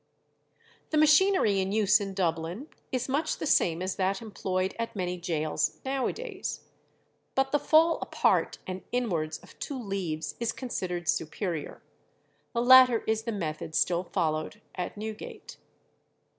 The 0.89 0.97
machinery 0.97 1.59
in 1.59 1.71
use 1.71 2.01
in 2.01 2.15
Dublin 2.15 2.69
is 2.91 3.07
much 3.07 3.37
the 3.37 3.45
same 3.45 3.83
as 3.83 3.97
that 3.97 4.19
employed 4.19 4.75
at 4.79 4.95
many 4.95 5.15
gaols 5.15 5.79
now 5.85 6.07
a 6.07 6.11
days. 6.13 6.61
But 7.35 7.51
the 7.51 7.59
fall 7.59 7.99
apart 8.01 8.57
and 8.65 8.81
inwards 8.91 9.37
of 9.43 9.59
two 9.59 9.77
leaves 9.77 10.33
is 10.39 10.53
considered 10.53 11.07
superior. 11.07 11.83
The 12.53 12.63
latter 12.63 13.03
is 13.05 13.25
the 13.25 13.31
method 13.31 13.75
still 13.75 14.05
followed 14.05 14.59
at 14.73 14.97
Newgate. 14.97 15.57